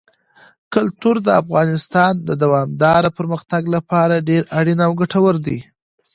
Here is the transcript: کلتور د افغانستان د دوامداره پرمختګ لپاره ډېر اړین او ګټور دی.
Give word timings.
کلتور 0.73 1.15
د 1.23 1.29
افغانستان 1.41 2.13
د 2.27 2.29
دوامداره 2.43 3.09
پرمختګ 3.17 3.63
لپاره 3.75 4.25
ډېر 4.29 4.43
اړین 4.59 4.79
او 4.85 4.91
ګټور 5.01 5.35
دی. 5.45 5.59